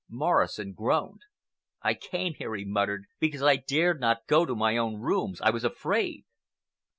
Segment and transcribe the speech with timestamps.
[0.09, 1.21] Morrison groaned.
[1.83, 5.39] "I came here," he muttered, "because I dared not go to my own rooms.
[5.41, 6.25] I was afraid!"